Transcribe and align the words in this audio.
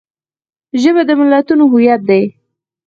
ژبه 0.81 1.01
د 1.07 1.11
ملتونو 1.19 1.63
هویت 1.71 2.01
دی 2.09 2.23